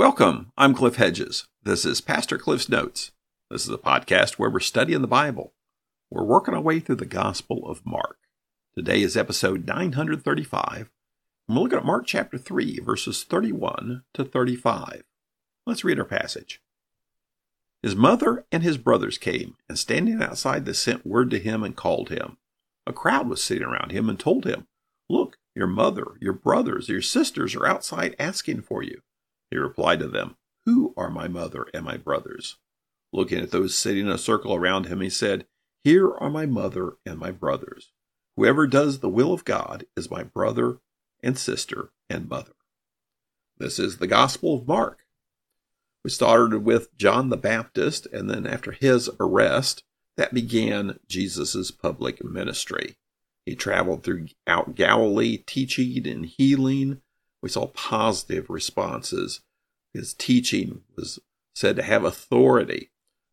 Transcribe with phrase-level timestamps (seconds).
[0.00, 0.50] Welcome.
[0.56, 1.46] I'm Cliff Hedges.
[1.62, 3.12] This is Pastor Cliff's Notes.
[3.50, 5.52] This is a podcast where we're studying the Bible.
[6.10, 8.16] We're working our way through the Gospel of Mark.
[8.74, 10.88] Today is episode 935,
[11.46, 15.02] and we're looking at Mark chapter 3, verses 31 to 35.
[15.66, 16.62] Let's read our passage.
[17.82, 21.76] His mother and his brothers came, and standing outside, they sent word to him and
[21.76, 22.38] called him.
[22.86, 24.66] A crowd was sitting around him and told him,
[25.10, 29.02] Look, your mother, your brothers, your sisters are outside asking for you.
[29.50, 32.56] He replied to them, Who are my mother and my brothers?
[33.12, 35.46] Looking at those sitting in a circle around him, he said,
[35.82, 37.90] Here are my mother and my brothers.
[38.36, 40.78] Whoever does the will of God is my brother
[41.22, 42.52] and sister and mother.
[43.58, 45.04] This is the Gospel of Mark.
[46.02, 49.84] We started with John the Baptist, and then after his arrest,
[50.16, 52.96] that began Jesus' public ministry.
[53.44, 57.02] He traveled throughout Galilee, teaching and healing.
[57.42, 59.40] We saw positive responses.
[59.92, 61.18] His teaching was
[61.54, 62.90] said to have authority,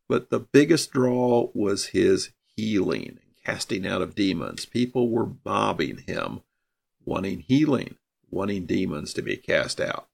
[0.08, 4.64] but the biggest draw was his healing and casting out of demons.
[4.64, 6.40] People were mobbing him,
[7.04, 7.96] wanting healing,
[8.30, 10.08] wanting demons to be cast out.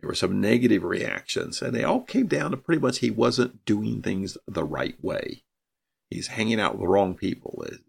[0.00, 3.64] There were some negative reactions, and they all came down to pretty much he wasn't
[3.64, 5.42] doing things the right way.
[6.08, 7.80] He's hanging out with the wrong people His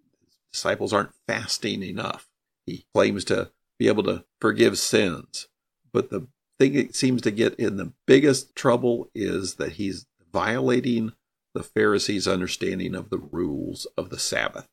[0.51, 2.27] disciples aren't fasting enough.
[2.65, 5.47] He claims to be able to forgive sins.
[5.91, 6.27] But the
[6.59, 11.13] thing that seems to get in the biggest trouble is that he's violating
[11.55, 14.67] the Pharisees' understanding of the rules of the Sabbath.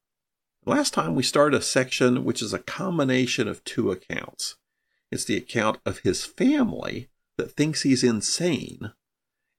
[0.66, 4.56] Last time we started a section which is a combination of two accounts.
[5.12, 8.92] It's the account of his family that thinks he's insane,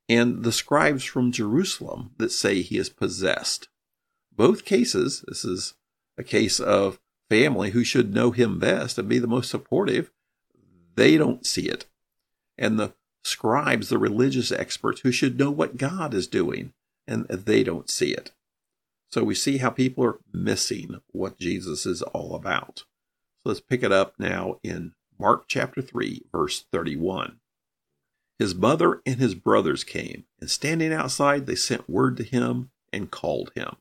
[0.09, 3.69] and the scribes from Jerusalem that say he is possessed.
[4.35, 5.75] Both cases, this is
[6.17, 6.99] a case of
[7.29, 10.11] family who should know him best and be the most supportive,
[10.95, 11.85] they don't see it.
[12.57, 12.93] And the
[13.23, 16.73] scribes, the religious experts who should know what God is doing,
[17.07, 18.31] and they don't see it.
[19.11, 22.85] So we see how people are missing what Jesus is all about.
[23.43, 27.39] So let's pick it up now in Mark chapter 3, verse 31.
[28.37, 33.09] His mother and his brothers came, and standing outside, they sent word to him and
[33.09, 33.77] called him.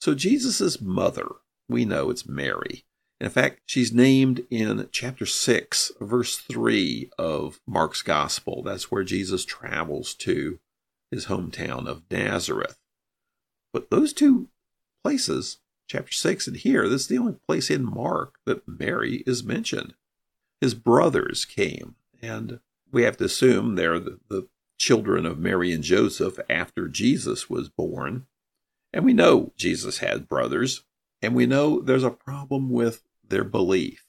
[0.00, 1.26] So Jesus' mother,
[1.68, 2.84] we know it's Mary.
[3.20, 8.62] In fact, she's named in chapter 6, verse 3 of Mark's gospel.
[8.62, 10.58] That's where Jesus travels to
[11.10, 12.78] his hometown of Nazareth.
[13.72, 14.48] But those two
[15.02, 19.42] places, chapter 6 and here, this is the only place in Mark that Mary is
[19.42, 19.94] mentioned.
[20.60, 22.60] His brothers came, and
[22.92, 24.48] we have to assume they're the, the
[24.78, 28.26] children of Mary and Joseph after Jesus was born.
[28.92, 30.84] And we know Jesus had brothers,
[31.22, 34.04] and we know there's a problem with their belief.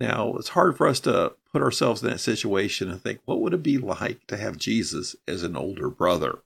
[0.00, 3.54] Now, it's hard for us to put ourselves in that situation and think, what would
[3.54, 6.40] it be like to have Jesus as an older brother?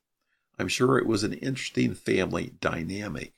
[0.58, 3.34] I'm sure it was an interesting family dynamic.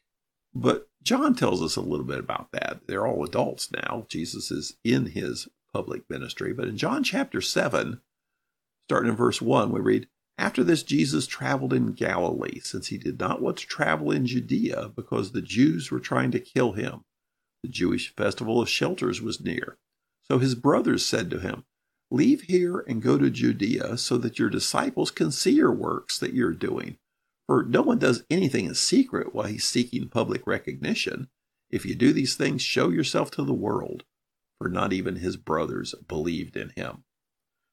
[0.54, 2.80] But John tells us a little bit about that.
[2.86, 4.06] They're all adults now.
[4.08, 6.52] Jesus is in his public ministry.
[6.52, 8.00] But in John chapter 7,
[8.86, 10.06] starting in verse 1, we read,
[10.36, 14.90] after this, Jesus traveled in Galilee, since he did not want to travel in Judea
[14.94, 17.04] because the Jews were trying to kill him.
[17.62, 19.78] The Jewish festival of shelters was near.
[20.22, 21.64] So his brothers said to him,
[22.10, 26.34] Leave here and go to Judea so that your disciples can see your works that
[26.34, 26.98] you're doing.
[27.46, 31.28] For no one does anything in secret while he's seeking public recognition.
[31.70, 34.04] If you do these things, show yourself to the world.
[34.58, 37.04] For not even his brothers believed in him.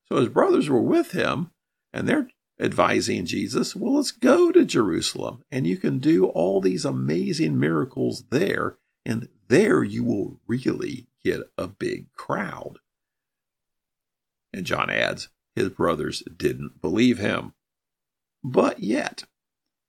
[0.09, 1.51] So his brothers were with him,
[1.93, 2.27] and they're
[2.61, 8.25] advising Jesus, well, let's go to Jerusalem and you can do all these amazing miracles
[8.29, 8.77] there.
[9.05, 12.77] And there you will really get a big crowd.
[14.53, 17.53] And John adds, his brothers didn't believe him.
[18.43, 19.25] But yet,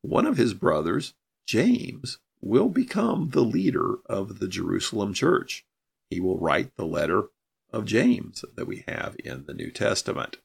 [0.03, 1.15] one of his brothers,
[1.47, 5.65] James, will become the leader of the Jerusalem church.
[6.11, 7.29] He will write the letter
[7.73, 10.39] of James that we have in the New Testament.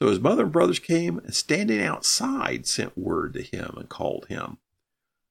[0.00, 4.26] So his mother and brothers came and standing outside sent word to him and called
[4.28, 4.58] him.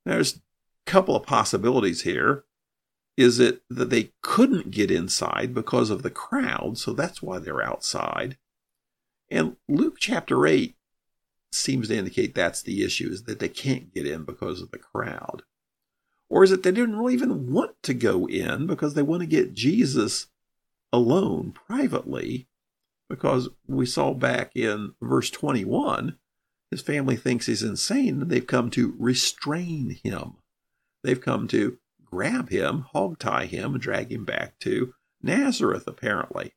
[0.05, 0.39] There's a
[0.85, 2.45] couple of possibilities here.
[3.15, 7.63] Is it that they couldn't get inside because of the crowd, so that's why they're
[7.63, 8.37] outside?
[9.29, 10.75] And Luke chapter 8
[11.51, 14.77] seems to indicate that's the issue, is that they can't get in because of the
[14.77, 15.43] crowd.
[16.27, 19.27] Or is it they didn't really even want to go in because they want to
[19.27, 20.27] get Jesus
[20.91, 22.47] alone privately
[23.09, 26.17] because we saw back in verse 21
[26.71, 30.33] his family thinks he's insane and they've come to restrain him.
[31.03, 36.53] They've come to grab him, hog tie him, and drag him back to Nazareth, apparently.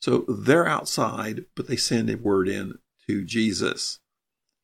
[0.00, 4.00] So they're outside, but they send a word in to Jesus.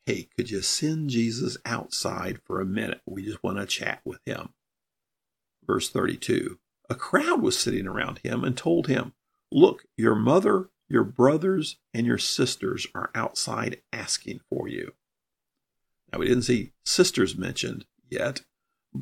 [0.06, 3.02] Hey, could you send Jesus outside for a minute?
[3.06, 4.50] We just want to chat with him.
[5.66, 6.58] Verse 32
[6.88, 9.12] A crowd was sitting around him and told him,
[9.52, 14.92] Look, your mother, your brothers, and your sisters are outside asking for you.
[16.12, 18.42] Now, we didn't see sisters mentioned yet.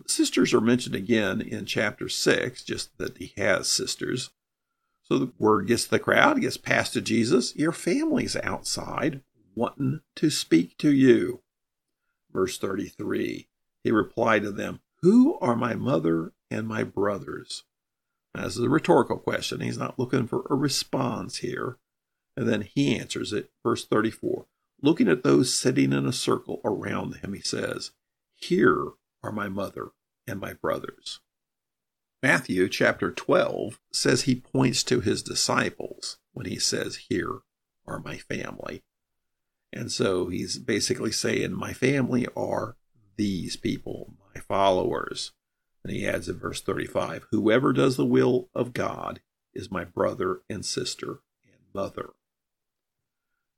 [0.06, 4.30] Sisters are mentioned again in chapter 6, just that he has sisters.
[5.02, 7.54] So the word gets to the crowd, gets passed to Jesus.
[7.54, 9.20] Your family's outside
[9.54, 11.42] wanting to speak to you.
[12.32, 13.48] Verse 33
[13.82, 17.64] He replied to them, Who are my mother and my brothers?
[18.34, 19.60] This is a rhetorical question.
[19.60, 21.78] He's not looking for a response here.
[22.36, 23.50] And then he answers it.
[23.62, 24.46] Verse 34
[24.82, 27.92] Looking at those sitting in a circle around him, he says,
[28.34, 28.88] Here
[29.22, 29.90] are my mother
[30.26, 31.20] and my brothers.
[32.22, 37.40] Matthew chapter 12 says he points to his disciples when he says, Here
[37.86, 38.82] are my family.
[39.72, 42.76] And so he's basically saying, My family are
[43.16, 45.32] these people, my followers.
[45.84, 49.20] And he adds in verse 35 Whoever does the will of God
[49.52, 52.10] is my brother and sister and mother.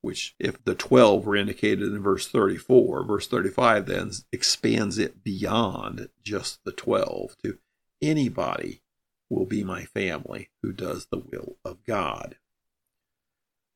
[0.02, 6.08] Which, if the 12 were indicated in verse 34, verse 35 then expands it beyond
[6.22, 7.58] just the 12 to
[8.02, 8.82] anybody
[9.28, 12.36] will be my family who does the will of God.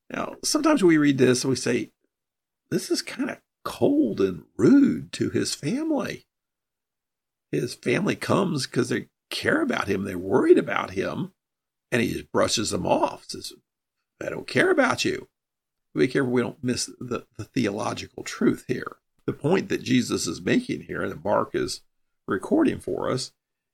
[0.09, 1.91] Now, sometimes we read this and we say,
[2.69, 6.25] this is kind of cold and rude to his family.
[7.51, 11.33] His family comes because they care about him, they're worried about him,
[11.91, 13.25] and he just brushes them off.
[13.27, 13.53] Says,
[14.21, 15.27] I don't care about you.
[15.93, 18.97] Be careful we don't miss the, the theological truth here.
[19.25, 21.81] The point that Jesus is making here, and that Mark is
[22.27, 23.31] recording for us,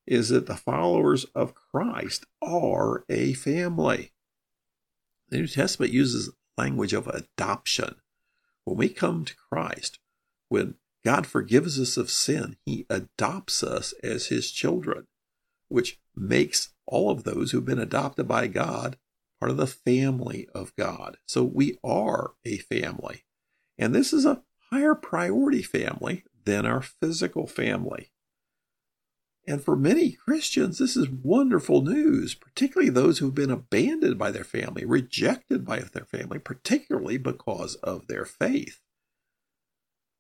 [0.08, 4.14] is that the followers of Christ are a family.
[5.30, 7.96] The New Testament uses language of adoption.
[8.64, 10.00] When we come to Christ,
[10.50, 10.76] when
[11.08, 15.08] God forgives us of sin, he adopts us as his children,
[15.70, 18.98] which makes all of those who've been adopted by God
[19.40, 21.16] part of the family of God.
[21.26, 23.24] So we are a family.
[23.78, 28.12] And this is a higher priority family than our physical family.
[29.48, 34.44] And for many Christians, this is wonderful news, particularly those who've been abandoned by their
[34.44, 38.82] family, rejected by their family, particularly because of their faith.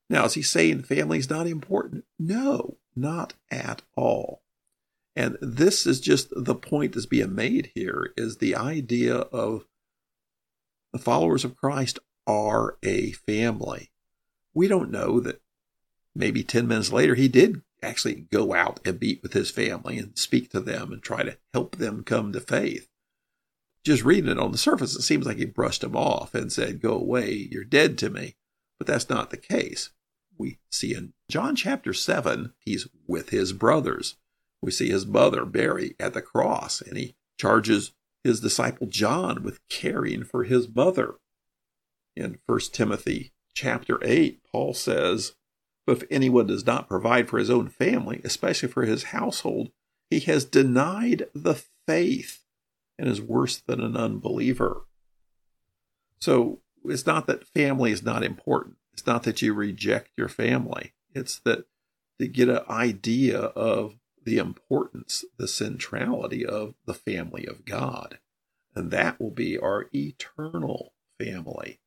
[0.10, 2.06] Now, is he saying family's not important?
[2.18, 4.42] No, not at all.
[5.16, 9.66] And this is just the point that's being made here is the idea of
[10.94, 13.92] the followers of Christ are a family.
[14.54, 15.42] We don't know that
[16.16, 20.18] maybe 10 minutes later he did actually go out and meet with his family and
[20.18, 22.88] speak to them and try to help them come to faith.
[23.84, 26.82] Just reading it on the surface, it seems like he brushed them off and said,
[26.82, 28.36] Go away, you're dead to me.
[28.78, 29.92] But that's not the case.
[30.38, 34.16] We see in John chapter 7, he's with his brothers.
[34.62, 37.94] We see his mother, Mary, at the cross, and he charges
[38.24, 41.16] his disciple John with caring for his mother.
[42.16, 45.34] In 1 Timothy chapter 8, Paul says,
[45.88, 49.72] if anyone does not provide for his own family, especially for his household,
[50.10, 52.44] he has denied the faith
[53.00, 54.86] and is worse than an unbeliever.
[56.20, 58.76] So it's not that family is not important.
[58.98, 60.94] It's not that you reject your family.
[61.14, 61.66] It's that
[62.20, 68.18] to get an idea of the importance, the centrality of the family of God.
[68.74, 71.80] And that will be our eternal family.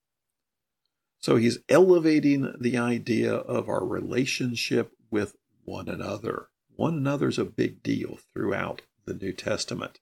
[1.18, 6.46] So he's elevating the idea of our relationship with one another.
[6.76, 9.98] One another's a big deal throughout the New Testament.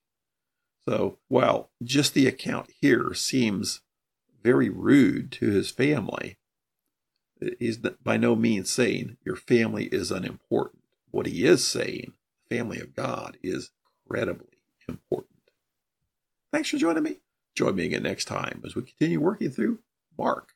[0.84, 3.80] So while just the account here seems
[4.42, 6.36] very rude to his family,
[7.59, 10.83] he's by no means saying your family is unimportant.
[11.11, 12.12] What he is saying,
[12.49, 13.71] the family of God, is
[14.04, 15.38] incredibly important.
[16.52, 17.18] Thanks for joining me.
[17.54, 19.80] Join me again next time as we continue working through
[20.16, 20.54] Mark.